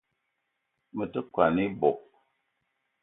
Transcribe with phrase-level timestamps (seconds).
[0.95, 1.99] Me te kwan ebog